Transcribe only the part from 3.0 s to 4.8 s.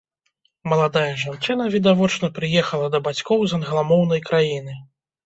бацькоў з англамоўнай краіны.